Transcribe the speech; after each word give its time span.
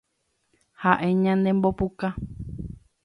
Ha'e 0.83 1.09
ñanembopuka 1.21 2.07